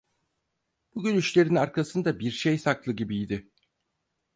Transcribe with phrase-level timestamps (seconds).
[0.95, 3.49] Bu gülüşlerin arkasında bir şey saklı gibiydi.